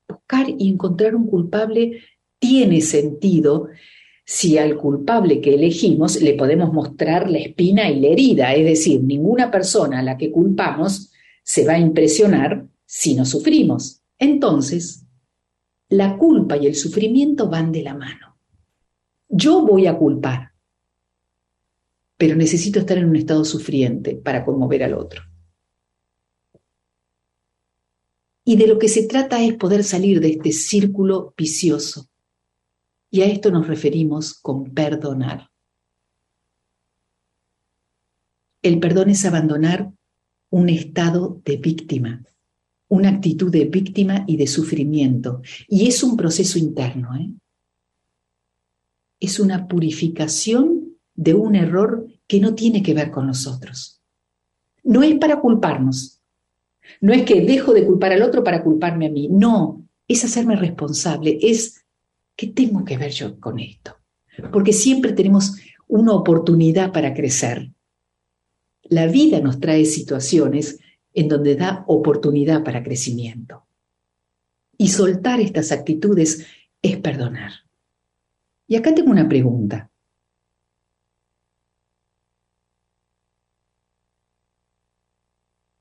Buscar 0.09 0.47
y 0.49 0.71
encontrar 0.71 1.15
un 1.15 1.27
culpable 1.27 2.01
tiene 2.39 2.81
sentido 2.81 3.69
si 4.25 4.57
al 4.57 4.75
culpable 4.79 5.43
que 5.43 5.57
elegimos 5.57 6.19
le 6.23 6.33
podemos 6.33 6.73
mostrar 6.73 7.29
la 7.29 7.41
espina 7.41 7.91
y 7.91 8.01
la 8.01 8.07
herida, 8.09 8.55
es 8.55 8.65
decir, 8.65 9.03
ninguna 9.03 9.51
persona 9.51 9.99
a 9.99 10.03
la 10.03 10.17
que 10.17 10.31
culpamos 10.31 11.13
se 11.43 11.67
va 11.67 11.75
a 11.75 11.79
impresionar 11.79 12.69
si 12.87 13.15
no 13.15 13.25
sufrimos. 13.25 14.03
Entonces, 14.19 15.05
la 15.89 16.17
culpa 16.17 16.57
y 16.57 16.67
el 16.67 16.75
sufrimiento 16.75 17.49
van 17.49 17.73
de 17.73 17.83
la 17.83 17.95
mano. 17.95 18.37
Yo 19.29 19.65
voy 19.65 19.87
a 19.87 19.97
culpar, 19.97 20.53
pero 22.17 22.37
necesito 22.37 22.81
estar 22.81 22.99
en 22.99 23.09
un 23.09 23.17
estado 23.17 23.45
sufriente 23.45 24.15
para 24.15 24.45
conmover 24.45 24.85
al 24.85 24.95
otro. 24.95 25.23
Y 28.45 28.57
de 28.57 28.67
lo 28.67 28.79
que 28.79 28.89
se 28.89 29.07
trata 29.07 29.43
es 29.43 29.55
poder 29.55 29.85
salir 29.85 30.21
de 30.21 30.31
este 30.31 30.53
círculo 30.53 31.35
vicioso. 31.37 32.09
Y 33.11 33.23
a 33.23 33.27
esto 33.27 33.51
nos 33.51 33.67
referimos 33.67 34.35
con 34.35 34.75
perdonar. 34.75 35.51
El 38.61 38.81
perdón 38.81 39.11
es 39.11 39.25
abandonar 39.25 39.93
un 40.51 40.69
estado 40.69 41.41
de 41.45 41.57
víctima, 41.57 42.25
una 42.95 43.09
actitud 43.09 43.51
de 43.51 43.65
víctima 43.65 44.25
y 44.29 44.37
de 44.37 44.47
sufrimiento. 44.47 45.43
Y 45.69 45.89
es 45.89 46.03
un 46.05 46.17
proceso 46.17 46.59
interno. 46.59 47.15
¿eh? 47.17 47.29
Es 49.19 49.41
una 49.41 49.67
purificación 49.67 50.97
de 51.15 51.35
un 51.35 51.57
error 51.57 52.07
que 52.29 52.41
no 52.41 52.55
tiene 52.55 52.83
que 52.83 52.95
ver 52.95 53.11
con 53.11 53.27
nosotros. 53.27 54.01
No 54.85 55.03
es 55.03 55.17
para 55.17 55.41
culparnos. 55.41 56.21
No 57.01 57.13
es 57.13 57.25
que 57.25 57.41
dejo 57.41 57.73
de 57.73 57.85
culpar 57.85 58.13
al 58.13 58.23
otro 58.23 58.45
para 58.45 58.63
culparme 58.63 59.07
a 59.07 59.11
mí. 59.11 59.29
No, 59.29 59.85
es 60.07 60.25
hacerme 60.25 60.55
responsable. 60.55 61.39
Es 61.43 61.85
que 62.37 62.47
tengo 62.47 62.85
que 62.85 62.97
ver 62.97 63.11
yo 63.11 63.41
con 63.41 63.59
esto. 63.59 63.97
Porque 64.53 64.73
siempre 64.73 65.13
tenemos 65.13 65.57
una 65.89 66.13
oportunidad 66.13 66.93
para 66.93 67.13
crecer. 67.13 67.71
La 68.85 69.07
vida 69.07 69.41
nos 69.41 69.59
trae 69.59 69.85
situaciones 69.85 70.79
en 71.15 71.29
donde 71.29 71.55
da 71.55 71.85
oportunidad 71.87 72.65
para 72.65 72.83
crecimiento. 72.83 73.65
Y 74.77 74.89
soltar 74.89 75.41
estas 75.41 75.71
actitudes 75.71 76.47
es 76.83 76.97
perdonar. 76.99 77.53
Y 78.67 78.77
acá 78.77 78.95
tengo 78.95 79.11
una 79.11 79.29
pregunta. 79.29 79.91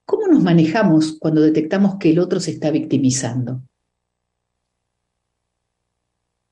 ¿Cómo 0.05 0.27
nos 0.27 0.43
manejamos 0.43 1.17
cuando 1.19 1.41
detectamos 1.41 1.95
que 1.95 2.11
el 2.11 2.19
otro 2.19 2.39
se 2.39 2.51
está 2.51 2.69
victimizando? 2.69 3.63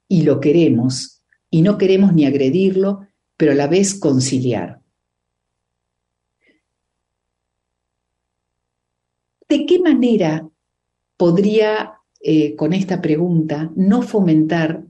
Y 0.08 0.24
lo 0.24 0.40
queremos, 0.40 1.22
y 1.50 1.62
no 1.62 1.78
queremos 1.78 2.14
ni 2.14 2.26
agredirlo, 2.26 3.08
pero 3.38 3.52
a 3.52 3.56
la 3.56 3.68
vez 3.68 3.94
conciliar. 3.94 4.81
¿De 9.52 9.66
qué 9.66 9.80
manera 9.80 10.48
podría, 11.18 11.96
eh, 12.22 12.56
con 12.56 12.72
esta 12.72 13.02
pregunta, 13.02 13.70
no 13.76 14.02
fomentar 14.02 14.86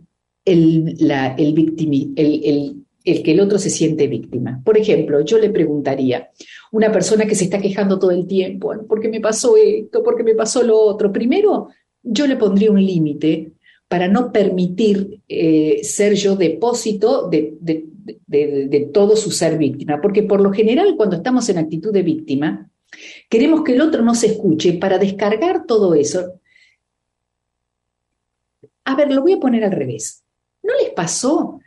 el, 0.45 0.97
el, 0.99 2.85
el, 3.03 3.23
que 3.23 3.31
el 3.31 3.39
otro 3.39 3.57
se 3.57 3.71
siente 3.71 4.05
víctima? 4.05 4.61
Por 4.63 4.77
ejemplo, 4.77 5.21
yo 5.21 5.39
le 5.39 5.49
preguntaría, 5.49 6.29
una 6.71 6.91
persona 6.91 7.25
que 7.25 7.33
se 7.33 7.45
está 7.45 7.59
quejando 7.59 7.97
todo 7.97 8.11
el 8.11 8.27
tiempo, 8.27 8.71
¿por 8.87 9.01
qué 9.01 9.09
me 9.09 9.19
pasó 9.19 9.57
esto? 9.57 10.03
¿Por 10.03 10.15
qué 10.15 10.21
me 10.23 10.35
pasó 10.35 10.61
lo 10.61 10.79
otro? 10.79 11.11
Primero, 11.11 11.69
yo 12.03 12.27
le 12.27 12.35
pondría 12.35 12.69
un 12.69 12.85
límite 12.85 13.53
para 13.87 14.07
no 14.07 14.31
permitir 14.31 15.21
eh, 15.27 15.79
ser 15.81 16.13
yo 16.13 16.35
depósito 16.35 17.27
de, 17.29 17.57
de, 17.59 18.89
todo 18.93 19.15
su 19.15 19.31
ser 19.31 19.57
víctima, 19.57 19.99
porque 19.99 20.21
por 20.21 20.39
lo 20.39 20.51
general 20.53 20.93
cuando 20.95 21.15
estamos 21.15 21.49
en 21.49 21.57
actitud 21.57 21.91
de 21.91 22.03
víctima, 22.03 22.69
Queremos 23.31 23.63
que 23.63 23.71
el 23.71 23.81
otro 23.81 24.03
no 24.03 24.13
se 24.13 24.27
escuche 24.27 24.73
para 24.73 24.97
descargar 24.97 25.65
todo 25.65 25.93
eso. 25.93 26.41
A 28.83 28.93
ver, 28.93 29.09
lo 29.09 29.21
voy 29.21 29.31
a 29.31 29.39
poner 29.39 29.63
al 29.63 29.71
revés. 29.71 30.21
¿No 30.61 30.73
les 30.75 30.89
pasó 30.89 31.61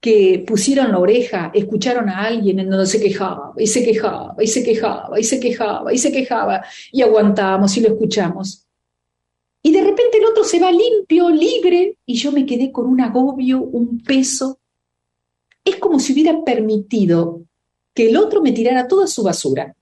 que 0.00 0.44
pusieron 0.44 0.90
la 0.90 0.98
oreja, 0.98 1.52
escucharon 1.54 2.08
a 2.08 2.24
alguien 2.24 2.58
en 2.58 2.68
donde 2.68 2.86
se 2.86 3.00
quejaba, 3.00 3.52
y 3.56 3.68
se 3.68 3.84
quejaba, 3.84 4.34
y 4.42 4.48
se 4.48 4.64
quejaba, 4.64 5.20
y 5.20 5.22
se 5.22 5.38
quejaba, 5.38 5.92
y 5.92 5.98
se 5.98 6.10
quejaba, 6.10 6.64
y 6.90 7.02
aguantamos 7.02 7.76
y 7.76 7.82
lo 7.82 7.90
escuchamos? 7.90 8.66
Y 9.62 9.72
de 9.72 9.84
repente 9.84 10.18
el 10.18 10.24
otro 10.24 10.42
se 10.42 10.58
va 10.58 10.72
limpio, 10.72 11.30
libre, 11.30 11.96
y 12.04 12.14
yo 12.14 12.32
me 12.32 12.44
quedé 12.44 12.72
con 12.72 12.86
un 12.86 13.00
agobio, 13.00 13.60
un 13.60 14.00
peso. 14.00 14.58
Es 15.64 15.76
como 15.76 16.00
si 16.00 16.12
hubiera 16.12 16.42
permitido 16.42 17.42
que 17.94 18.08
el 18.08 18.16
otro 18.16 18.42
me 18.42 18.50
tirara 18.50 18.88
toda 18.88 19.06
su 19.06 19.22
basura 19.22 19.76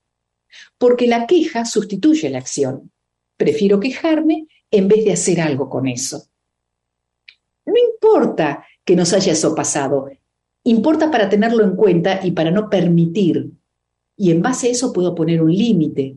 porque 0.77 1.07
la 1.07 1.27
queja 1.27 1.65
sustituye 1.65 2.29
la 2.29 2.39
acción. 2.39 2.91
Prefiero 3.37 3.79
quejarme 3.79 4.47
en 4.71 4.87
vez 4.87 5.05
de 5.05 5.13
hacer 5.13 5.41
algo 5.41 5.69
con 5.69 5.87
eso. 5.87 6.27
importa 7.65 8.65
que 8.83 8.95
nos 8.95 9.13
haya 9.13 9.33
eso 9.33 9.53
pasado, 9.53 10.09
importa 10.63 11.11
para 11.11 11.29
tenerlo 11.29 11.63
en 11.63 11.75
cuenta 11.75 12.19
y 12.23 12.31
para 12.31 12.51
no 12.51 12.69
permitir. 12.69 13.51
Y 14.15 14.31
en 14.31 14.41
base 14.41 14.67
a 14.67 14.71
eso 14.71 14.91
puedo 14.91 15.15
poner 15.15 15.41
un 15.41 15.53
límite 15.53 16.15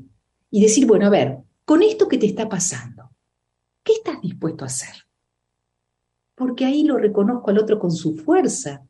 y 0.51 0.61
decir, 0.61 0.87
bueno, 0.87 1.07
a 1.07 1.11
ver, 1.11 1.39
con 1.65 1.83
esto 1.83 2.09
que 2.09 2.19
te 2.19 2.27
está 2.27 2.49
pasando, 2.49 3.11
¿qué 3.83 3.93
estás 3.95 4.21
dispuesto 4.21 4.65
a 4.65 4.67
hacer? 4.67 4.95
Porque 6.35 6.65
ahí 6.65 6.85
lo 6.85 6.99
reconozco 6.99 7.51
al 7.51 7.59
otro 7.59 7.79
con 7.79 7.93
su 7.93 8.17
fuerza. 8.17 8.85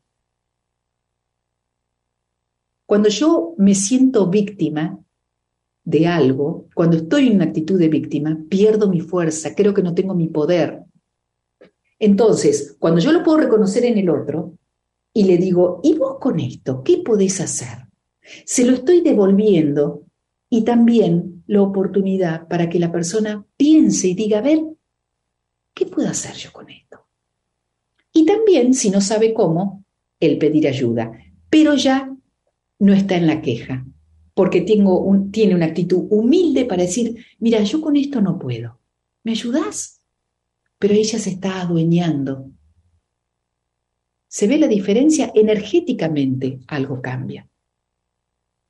Cuando 2.87 3.09
yo 3.09 3.55
me 3.59 3.75
siento 3.75 4.27
víctima 4.29 4.99
de 5.85 6.07
algo, 6.07 6.69
cuando 6.75 6.97
estoy 6.97 7.29
en 7.29 7.37
una 7.37 7.47
actitud 7.47 7.79
de 7.79 7.89
víctima, 7.89 8.39
pierdo 8.49 8.89
mi 8.89 9.01
fuerza, 9.01 9.55
creo 9.55 9.75
que 9.75 9.83
no 9.83 9.95
tengo 9.95 10.15
mi 10.15 10.29
poder. 10.29 10.85
Entonces, 11.99 12.77
cuando 12.79 13.01
yo 13.01 13.13
lo 13.13 13.23
puedo 13.23 13.39
reconocer 13.39 13.85
en 13.85 13.99
el 13.99 14.11
otro 14.11 14.55
y 15.13 15.25
le 15.25 15.37
digo, 15.39 15.81
¿y 15.83 15.95
vos 15.95 16.19
con 16.19 16.41
esto 16.41 16.83
qué 16.83 16.99
podés 16.99 17.41
hacer? 17.41 17.87
Se 18.45 18.65
lo 18.65 18.75
estoy 18.75 19.01
devolviendo 19.01 20.05
y 20.49 20.63
también 20.63 21.45
la 21.47 21.63
oportunidad 21.63 22.47
para 22.49 22.69
que 22.69 22.79
la 22.79 22.93
persona 22.93 23.45
piense 23.57 24.09
y 24.09 24.15
diga, 24.15 24.39
a 24.39 24.43
ver, 24.43 24.61
¿qué 25.75 25.87
puedo 25.87 26.09
hacer 26.09 26.35
yo 26.35 26.53
con 26.53 26.71
esto? 26.71 27.07
Y 28.13 28.27
también, 28.27 28.75
si 28.75 28.91
no 28.91 29.01
sabe 29.01 29.33
cómo, 29.33 29.85
el 30.21 30.39
pedir 30.39 30.69
ayuda, 30.69 31.13
pero 31.51 31.75
ya 31.75 32.15
no 32.79 32.93
está 32.93 33.17
en 33.17 33.27
la 33.27 33.41
queja, 33.41 33.87
porque 34.35 34.63
tengo 34.63 35.01
un, 35.01 35.31
tiene 35.31 35.55
una 35.55 35.67
actitud 35.67 36.07
humilde 36.11 36.65
para 36.65 36.83
decir, 36.83 37.25
mira, 37.39 37.63
yo 37.63 37.81
con 37.81 37.97
esto 37.97 38.21
no 38.21 38.39
puedo, 38.39 38.79
¿me 39.25 39.33
ayudas? 39.33 40.01
Pero 40.79 40.95
ella 40.95 41.19
se 41.19 41.31
está 41.31 41.61
adueñando. 41.61 42.51
¿Se 44.29 44.47
ve 44.47 44.59
la 44.59 44.69
diferencia? 44.69 45.31
Energéticamente 45.35 46.61
algo 46.67 47.03
cambia. 47.03 47.47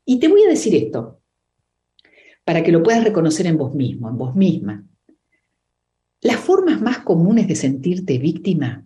Y 0.05 0.19
te 0.19 0.29
voy 0.29 0.43
a 0.43 0.49
decir 0.49 0.75
esto, 0.75 1.21
para 2.45 2.63
que 2.63 2.73
lo 2.73 2.83
puedas 2.83 3.05
reconocer 3.05 3.47
en 3.47 3.57
vos 3.57 3.75
mismo, 3.75 4.09
en 4.09 4.19
vos 4.19 4.35
misma. 4.35 4.85
Las 6.21 6.37
formas 6.37 6.81
más 6.81 6.99
comunes 7.01 7.47
de 7.47 7.55
sentirte 7.55 8.19
víctima 8.19 8.85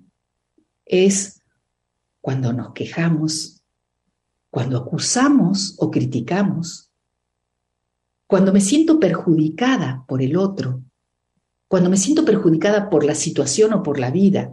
es 0.85 1.43
cuando 2.21 2.53
nos 2.53 2.73
quejamos, 2.73 3.56
cuando 4.51 4.79
acusamos 4.79 5.77
o 5.79 5.91
criticamos, 5.91 6.91
cuando 8.27 8.53
me 8.53 8.61
siento 8.61 8.99
perjudicada 8.99 10.05
por 10.09 10.23
el 10.23 10.37
otro, 10.37 10.83
cuando 11.69 11.91
me 11.91 11.97
siento 11.97 12.25
perjudicada 12.25 12.91
por 12.91 13.05
la 13.05 13.15
situación 13.15 13.73
o 13.73 13.83
por 13.83 13.99
la 13.99 14.11
vida, 14.11 14.53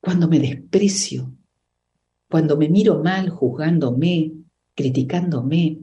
cuando 0.00 0.28
me 0.28 0.38
desprecio, 0.38 1.32
cuando 2.28 2.56
me 2.56 2.68
miro 2.68 3.02
mal 3.02 3.30
juzgándome, 3.30 4.32
criticándome, 4.74 5.78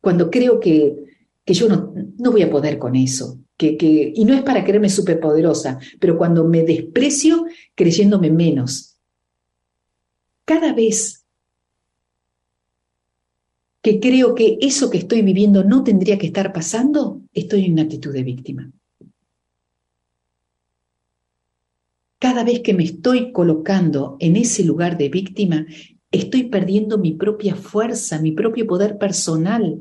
cuando 0.00 0.30
creo 0.30 0.60
que, 0.60 1.04
que 1.44 1.54
yo 1.54 1.68
no, 1.68 1.92
no, 2.18 2.32
voy 2.32 2.42
a 2.42 2.50
poder 2.50 2.78
con 2.78 2.96
eso, 2.96 3.38
que, 3.56 3.76
que, 3.76 4.12
y 4.14 4.24
no 4.24 4.34
es 4.34 4.42
para 4.42 4.64
creerme 4.64 4.90
superpoderosa, 4.90 5.78
pero 5.98 6.18
cuando 6.18 6.44
me 6.44 6.64
desprecio 6.64 7.46
creyéndome 7.74 8.30
menos. 8.30 8.96
Cada 10.44 10.72
vez 10.72 11.17
que 13.82 14.00
creo 14.00 14.34
que 14.34 14.58
eso 14.60 14.90
que 14.90 14.98
estoy 14.98 15.22
viviendo 15.22 15.64
no 15.64 15.84
tendría 15.84 16.18
que 16.18 16.26
estar 16.26 16.52
pasando, 16.52 17.22
estoy 17.32 17.64
en 17.64 17.72
una 17.72 17.82
actitud 17.82 18.12
de 18.12 18.22
víctima. 18.22 18.72
Cada 22.18 22.42
vez 22.42 22.60
que 22.60 22.74
me 22.74 22.82
estoy 22.82 23.32
colocando 23.32 24.16
en 24.18 24.36
ese 24.36 24.64
lugar 24.64 24.98
de 24.98 25.08
víctima, 25.08 25.66
estoy 26.10 26.44
perdiendo 26.44 26.98
mi 26.98 27.12
propia 27.12 27.54
fuerza, 27.54 28.20
mi 28.20 28.32
propio 28.32 28.66
poder 28.66 28.98
personal. 28.98 29.80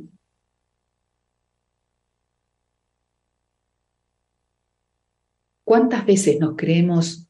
¿Cuántas 5.64 6.06
veces 6.06 6.40
nos 6.40 6.56
creemos 6.56 7.27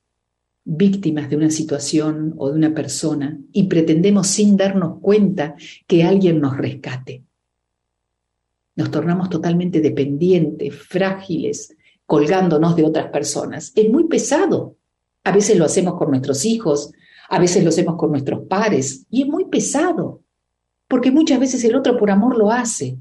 víctimas 0.70 1.30
de 1.30 1.38
una 1.38 1.50
situación 1.50 2.34
o 2.38 2.50
de 2.50 2.58
una 2.58 2.74
persona 2.74 3.40
y 3.54 3.64
pretendemos 3.64 4.28
sin 4.28 4.58
darnos 4.58 5.00
cuenta 5.00 5.56
que 5.88 6.04
alguien 6.04 6.42
nos 6.42 6.58
rescate? 6.58 7.24
Nos 8.76 8.92
tornamos 8.92 9.30
totalmente 9.30 9.80
dependientes, 9.80 10.76
frágiles, 10.76 11.76
colgándonos 12.06 12.76
de 12.76 12.84
otras 12.84 13.10
personas. 13.10 13.72
Es 13.76 13.90
muy 13.90 14.08
pesado. 14.08 14.76
A 15.24 15.32
veces 15.32 15.58
lo 15.58 15.66
hacemos 15.66 15.96
con 15.98 16.10
nuestros 16.10 16.44
hijos, 16.46 16.92
a 17.30 17.40
veces 17.40 17.64
lo 17.64 17.70
hacemos 17.70 17.96
con 17.96 18.12
nuestros 18.12 18.46
pares 18.48 19.06
y 19.10 19.22
es 19.22 19.28
muy 19.28 19.46
pesado, 19.46 20.22
porque 20.88 21.12
muchas 21.12 21.40
veces 21.40 21.64
el 21.64 21.76
otro 21.76 21.98
por 21.98 22.12
amor 22.12 22.38
lo 22.38 22.52
hace. 22.52 22.98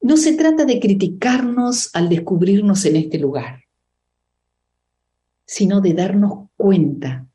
No 0.00 0.16
se 0.16 0.32
trata 0.32 0.64
de 0.64 0.80
criticarnos 0.80 1.90
al 1.94 2.08
descubrirnos 2.08 2.84
en 2.84 2.96
este 2.96 3.18
lugar, 3.18 3.64
sino 5.50 5.80
de 5.80 5.94
darnos 5.94 6.48
cuenta 6.56 7.26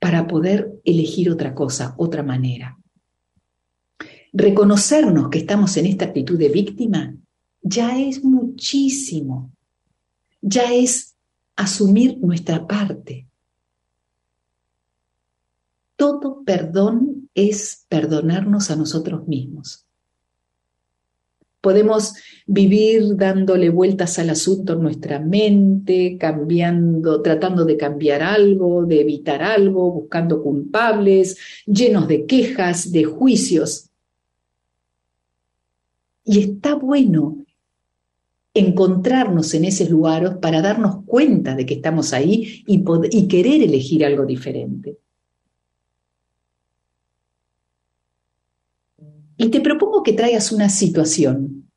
para 0.00 0.26
poder 0.26 0.80
elegir 0.84 1.30
otra 1.30 1.54
cosa, 1.54 1.94
otra 1.96 2.24
manera. 2.24 2.76
Reconocernos 4.32 5.28
que 5.28 5.38
estamos 5.38 5.76
en 5.76 5.86
esta 5.86 6.06
actitud 6.06 6.36
de 6.36 6.48
víctima 6.48 7.14
ya 7.62 8.00
es 8.00 8.24
muchísimo, 8.24 9.52
ya 10.42 10.74
es 10.74 11.14
asumir 11.54 12.18
nuestra 12.18 12.66
parte. 12.66 13.28
Todo 15.94 16.42
perdón 16.44 17.30
es 17.32 17.86
perdonarnos 17.88 18.72
a 18.72 18.76
nosotros 18.76 19.28
mismos. 19.28 19.83
Podemos 21.64 22.12
vivir 22.46 23.16
dándole 23.16 23.70
vueltas 23.70 24.18
al 24.18 24.28
asunto 24.28 24.74
en 24.74 24.82
nuestra 24.82 25.18
mente, 25.18 26.18
cambiando, 26.20 27.22
tratando 27.22 27.64
de 27.64 27.78
cambiar 27.78 28.22
algo, 28.22 28.84
de 28.84 29.00
evitar 29.00 29.42
algo, 29.42 29.90
buscando 29.90 30.42
culpables, 30.42 31.38
llenos 31.64 32.06
de 32.06 32.26
quejas, 32.26 32.92
de 32.92 33.04
juicios. 33.04 33.88
Y 36.22 36.40
está 36.40 36.74
bueno 36.74 37.38
encontrarnos 38.52 39.54
en 39.54 39.64
ese 39.64 39.88
lugar 39.88 40.40
para 40.40 40.60
darnos 40.60 41.02
cuenta 41.06 41.54
de 41.54 41.64
que 41.64 41.74
estamos 41.74 42.12
ahí 42.12 42.62
y, 42.66 42.84
y 43.10 43.26
querer 43.26 43.62
elegir 43.62 44.04
algo 44.04 44.26
diferente. 44.26 44.98
Y 49.36 49.48
te 49.48 49.60
propongo 49.60 50.02
que 50.02 50.12
traigas 50.12 50.52
una 50.52 50.68
situación. 50.68 51.70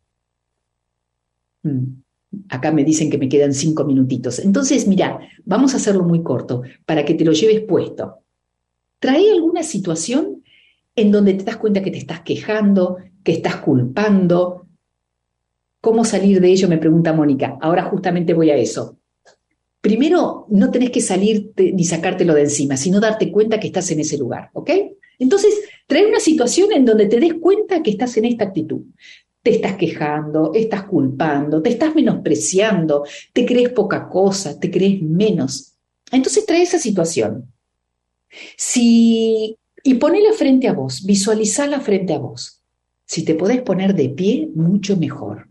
Mm, 1.64 2.02
acá 2.50 2.72
me 2.72 2.84
dicen 2.84 3.10
que 3.10 3.18
me 3.18 3.30
quedan 3.30 3.54
cinco 3.54 3.84
minutitos. 3.86 4.40
Entonces, 4.40 4.88
mira, 4.88 5.20
vamos 5.46 5.74
a 5.74 5.78
hacerlo 5.78 6.04
muy 6.04 6.24
corto 6.24 6.64
para 6.86 7.04
que 7.06 7.14
te 7.14 7.26
lo 7.26 7.32
lleves 7.32 7.62
puesto. 7.62 8.20
Trae 9.00 9.32
alguna 9.32 9.64
situación 9.64 10.44
en 10.96 11.12
donde 11.12 11.36
te 11.36 11.44
das 11.44 11.58
cuenta 11.58 11.82
que 11.82 11.92
te 11.92 12.00
estás 12.00 12.22
quejando, 12.22 12.98
que 13.24 13.34
estás 13.34 13.58
culpando. 13.58 14.68
¿Cómo 15.82 16.04
salir 16.04 16.42
de 16.42 16.50
ello? 16.50 16.68
Me 16.68 16.78
pregunta 16.78 17.14
Mónica. 17.14 17.58
Ahora 17.62 17.84
justamente 17.84 18.34
voy 18.34 18.50
a 18.50 18.58
eso. 18.58 18.98
Primero, 19.80 20.48
no 20.50 20.72
tenés 20.72 20.90
que 20.90 21.02
salir 21.02 21.54
ni 21.56 21.84
sacártelo 21.84 22.34
de 22.34 22.42
encima, 22.42 22.76
sino 22.78 23.00
darte 23.00 23.32
cuenta 23.32 23.60
que 23.60 23.68
estás 23.68 23.90
en 23.92 24.00
ese 24.00 24.18
lugar, 24.18 24.50
¿ok? 24.54 24.72
Entonces, 25.20 25.54
trae 25.88 26.06
una 26.06 26.20
situación 26.20 26.72
en 26.74 26.86
donde 26.86 27.08
te 27.08 27.20
des 27.20 27.36
cuenta 27.36 27.82
que 27.82 27.92
estás 27.92 28.16
en 28.18 28.26
esta 28.26 28.44
actitud. 28.44 28.82
Te 29.42 29.52
estás 29.52 29.78
quejando, 29.78 30.52
estás 30.54 30.84
culpando, 30.84 31.62
te 31.62 31.70
estás 31.70 31.96
menospreciando, 31.96 33.06
te 33.32 33.46
crees 33.46 33.70
poca 33.70 34.10
cosa, 34.10 34.60
te 34.60 34.70
crees 34.70 35.02
menos. 35.02 35.74
Entonces 36.12 36.46
trae 36.46 36.62
esa 36.62 36.78
situación. 36.78 37.52
Si, 38.58 39.58
y 39.84 39.94
ponela 39.96 40.34
frente 40.34 40.68
a 40.68 40.74
vos, 40.74 41.06
visualizala 41.06 41.80
frente 41.80 42.14
a 42.14 42.20
vos. 42.20 42.62
Si 43.06 43.24
te 43.24 43.36
podés 43.36 43.62
poner 43.62 43.96
de 43.96 44.10
pie, 44.10 44.50
mucho 44.54 44.98
mejor. 44.98 45.48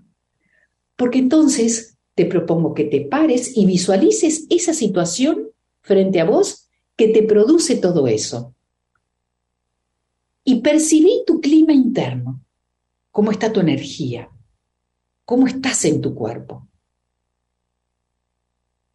Porque 0.95 1.19
entonces 1.19 1.97
te 2.15 2.27
propongo 2.27 2.75
que 2.75 2.85
te 2.85 3.01
pares 3.01 3.57
y 3.57 3.65
visualices 3.65 4.47
esa 4.51 4.75
situación 4.75 5.49
frente 5.81 6.21
a 6.21 6.25
vos 6.25 6.69
que 6.97 7.09
te 7.09 7.23
produce 7.23 7.77
todo 7.77 8.07
eso 8.07 8.56
y 10.47 10.61
percibí 10.61 11.25
tu 11.27 11.41
clima 11.41 11.73
interno, 11.75 12.41
cómo 13.11 13.33
está 13.33 13.53
tu 13.53 13.61
energía, 13.61 14.31
cómo 15.25 15.47
estás 15.47 15.85
en 15.85 16.01
tu 16.01 16.15
cuerpo. 16.15 16.67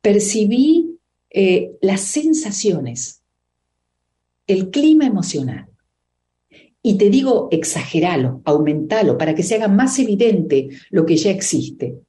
Percibí 0.01 0.97
eh, 1.29 1.77
las 1.81 2.01
sensaciones, 2.01 3.21
el 4.47 4.71
clima 4.71 5.05
emocional. 5.05 5.67
Y 6.81 6.97
te 6.97 7.09
digo, 7.09 7.49
exageralo, 7.51 8.41
aumentalo, 8.45 9.17
para 9.17 9.35
que 9.35 9.43
se 9.43 9.55
haga 9.55 9.67
más 9.67 9.99
evidente 9.99 10.69
lo 10.89 11.05
que 11.05 11.17
ya 11.17 11.31
existe. 11.31 12.01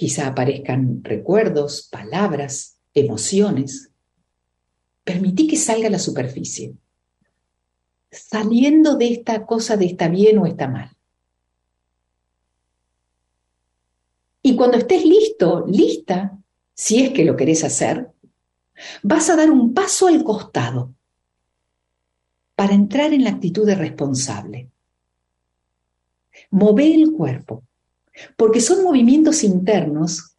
quizá 0.00 0.28
aparezcan 0.28 1.04
recuerdos, 1.04 1.86
palabras, 1.92 2.78
emociones. 2.94 3.89
Permití 5.10 5.48
que 5.48 5.56
salga 5.56 5.88
a 5.88 5.90
la 5.90 5.98
superficie, 5.98 6.72
saliendo 8.12 8.96
de 8.96 9.08
esta 9.08 9.44
cosa 9.44 9.76
de 9.76 9.86
está 9.86 10.06
bien 10.06 10.38
o 10.38 10.46
está 10.46 10.68
mal. 10.68 10.88
Y 14.40 14.54
cuando 14.54 14.76
estés 14.76 15.04
listo, 15.04 15.66
lista, 15.66 16.38
si 16.74 17.02
es 17.02 17.10
que 17.10 17.24
lo 17.24 17.36
querés 17.36 17.64
hacer, 17.64 18.12
vas 19.02 19.28
a 19.30 19.34
dar 19.34 19.50
un 19.50 19.74
paso 19.74 20.06
al 20.06 20.22
costado 20.22 20.94
para 22.54 22.74
entrar 22.74 23.12
en 23.12 23.24
la 23.24 23.30
actitud 23.30 23.66
de 23.66 23.74
responsable. 23.74 24.70
Mover 26.50 26.94
el 26.94 27.10
cuerpo, 27.10 27.64
porque 28.36 28.60
son 28.60 28.84
movimientos 28.84 29.42
internos, 29.42 30.36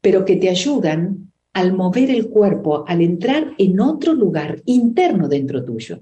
pero 0.00 0.24
que 0.24 0.36
te 0.36 0.48
ayudan 0.48 1.31
al 1.52 1.72
mover 1.72 2.10
el 2.10 2.28
cuerpo, 2.28 2.84
al 2.86 3.02
entrar 3.02 3.54
en 3.58 3.80
otro 3.80 4.14
lugar 4.14 4.62
interno 4.64 5.28
dentro 5.28 5.64
tuyo. 5.64 6.00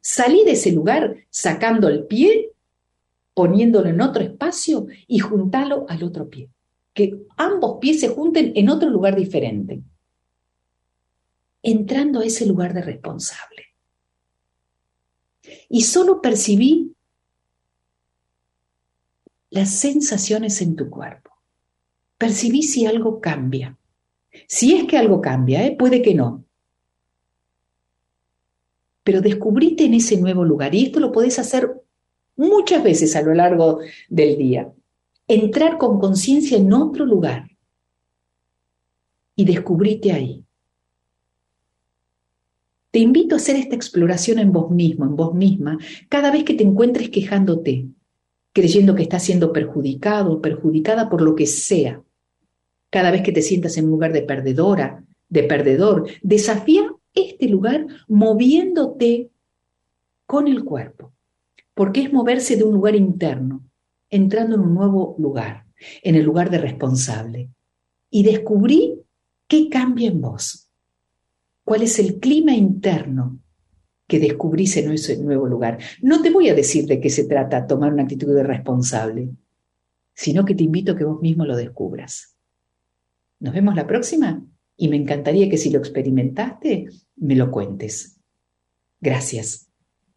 Salí 0.00 0.44
de 0.44 0.52
ese 0.52 0.72
lugar 0.72 1.16
sacando 1.30 1.88
el 1.88 2.04
pie, 2.04 2.52
poniéndolo 3.34 3.88
en 3.88 4.00
otro 4.00 4.22
espacio 4.22 4.86
y 5.06 5.18
juntalo 5.18 5.86
al 5.88 6.02
otro 6.02 6.28
pie 6.28 6.48
que 6.98 7.16
ambos 7.36 7.78
pies 7.80 8.00
se 8.00 8.08
junten 8.08 8.54
en 8.56 8.68
otro 8.68 8.90
lugar 8.90 9.14
diferente, 9.14 9.84
entrando 11.62 12.18
a 12.18 12.24
ese 12.24 12.44
lugar 12.44 12.74
de 12.74 12.82
responsable. 12.82 13.66
Y 15.68 15.82
solo 15.82 16.20
percibí 16.20 16.92
las 19.50 19.70
sensaciones 19.70 20.60
en 20.60 20.74
tu 20.74 20.90
cuerpo. 20.90 21.30
Percibí 22.18 22.64
si 22.64 22.84
algo 22.84 23.20
cambia. 23.20 23.77
Si 24.46 24.74
es 24.74 24.84
que 24.84 24.98
algo 24.98 25.20
cambia, 25.20 25.64
¿eh? 25.66 25.74
puede 25.76 26.02
que 26.02 26.14
no. 26.14 26.44
Pero 29.02 29.20
descubrite 29.20 29.84
en 29.84 29.94
ese 29.94 30.16
nuevo 30.18 30.44
lugar 30.44 30.74
y 30.74 30.84
esto 30.84 31.00
lo 31.00 31.12
podés 31.12 31.38
hacer 31.38 31.72
muchas 32.36 32.82
veces 32.82 33.16
a 33.16 33.22
lo 33.22 33.34
largo 33.34 33.80
del 34.08 34.36
día 34.36 34.72
entrar 35.28 35.76
con 35.76 36.00
conciencia 36.00 36.56
en 36.56 36.72
otro 36.72 37.04
lugar 37.04 37.50
y 39.36 39.44
descubrirte 39.44 40.10
ahí. 40.10 40.44
Te 42.90 42.98
invito 42.98 43.34
a 43.34 43.38
hacer 43.38 43.56
esta 43.56 43.76
exploración 43.76 44.38
en 44.38 44.50
vos 44.50 44.70
mismo, 44.70 45.04
en 45.04 45.14
vos 45.14 45.34
misma, 45.34 45.78
cada 46.08 46.32
vez 46.32 46.44
que 46.44 46.54
te 46.54 46.64
encuentres 46.64 47.10
quejándote, 47.10 47.86
creyendo 48.54 48.94
que 48.94 49.02
estás 49.02 49.22
siendo 49.22 49.52
perjudicado 49.52 50.32
o 50.32 50.40
perjudicada 50.40 51.10
por 51.10 51.20
lo 51.20 51.34
que 51.34 51.46
sea. 51.46 52.02
Cada 52.90 53.10
vez 53.10 53.22
que 53.22 53.32
te 53.32 53.42
sientas 53.42 53.76
en 53.76 53.86
un 53.86 53.90
lugar 53.92 54.12
de 54.12 54.22
perdedora, 54.22 55.04
de 55.28 55.42
perdedor, 55.42 56.08
desafía 56.22 56.90
este 57.14 57.48
lugar 57.48 57.86
moviéndote 58.08 59.30
con 60.26 60.48
el 60.48 60.64
cuerpo, 60.64 61.12
porque 61.74 62.02
es 62.02 62.12
moverse 62.12 62.56
de 62.56 62.64
un 62.64 62.74
lugar 62.74 62.94
interno, 62.94 63.64
entrando 64.10 64.56
en 64.56 64.62
un 64.62 64.74
nuevo 64.74 65.16
lugar, 65.18 65.66
en 66.02 66.14
el 66.14 66.24
lugar 66.24 66.50
de 66.50 66.58
responsable. 66.58 67.50
Y 68.10 68.22
descubrí 68.22 69.02
qué 69.46 69.68
cambia 69.68 70.08
en 70.08 70.20
vos. 70.20 70.70
¿Cuál 71.64 71.82
es 71.82 71.98
el 71.98 72.18
clima 72.18 72.54
interno 72.54 73.38
que 74.06 74.18
descubrís 74.18 74.76
en 74.78 74.92
ese 74.92 75.18
nuevo 75.18 75.46
lugar? 75.46 75.78
No 76.00 76.22
te 76.22 76.30
voy 76.30 76.48
a 76.48 76.54
decir 76.54 76.86
de 76.86 77.00
qué 77.00 77.10
se 77.10 77.24
trata 77.24 77.66
tomar 77.66 77.92
una 77.92 78.04
actitud 78.04 78.34
de 78.34 78.42
responsable, 78.42 79.30
sino 80.14 80.44
que 80.46 80.54
te 80.54 80.64
invito 80.64 80.92
a 80.92 80.96
que 80.96 81.04
vos 81.04 81.20
mismo 81.20 81.44
lo 81.44 81.56
descubras. 81.56 82.37
Nos 83.40 83.54
vemos 83.54 83.74
la 83.74 83.86
próxima 83.86 84.44
y 84.76 84.88
me 84.88 84.96
encantaría 84.96 85.48
que 85.48 85.58
si 85.58 85.70
lo 85.70 85.78
experimentaste, 85.78 86.88
me 87.16 87.36
lo 87.36 87.50
cuentes. 87.50 88.20
Gracias. 89.00 89.70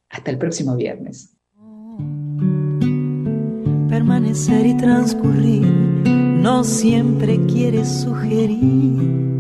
Hasta 0.10 0.32
el 0.32 0.38
próximo 0.38 0.76
viernes 0.76 1.38
permanecer 3.92 4.66
y 4.66 4.78
transcurrir, 4.78 5.62
no 5.66 6.64
siempre 6.64 7.40
quieres 7.46 7.88
sugerir. 7.88 9.40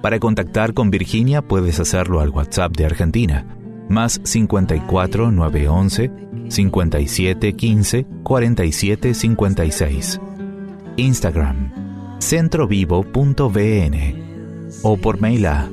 Para 0.00 0.18
contactar 0.18 0.72
con 0.72 0.90
Virginia 0.90 1.42
puedes 1.42 1.80
hacerlo 1.80 2.20
al 2.20 2.30
WhatsApp 2.30 2.74
de 2.76 2.86
Argentina, 2.86 3.58
más 3.88 4.20
54 4.22 5.32
911 5.32 6.10
57 6.48 7.52
15 7.52 8.06
47 8.22 9.14
56. 9.14 10.20
Instagram, 10.96 12.18
centrovivo.vn 12.20 14.26
o 14.82 14.96
por 14.96 15.20
mail 15.20 15.46
a 15.46 15.70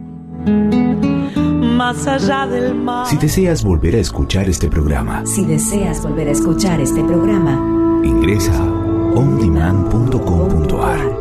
Más 1.77 2.07
allá 2.07 2.47
del 2.47 2.75
mar. 2.75 3.07
Si 3.07 3.16
deseas 3.16 3.64
volver 3.64 3.95
a 3.97 3.99
escuchar 3.99 4.49
este 4.49 4.69
programa, 4.69 5.27
si 5.27 5.45
deseas 5.45 6.03
volver 6.03 6.29
a 6.29 6.31
escuchar 6.33 6.81
este 6.81 7.05
programa, 7.05 8.03
ingresa 8.05 8.62
ondemand.com.ar 9.14 11.19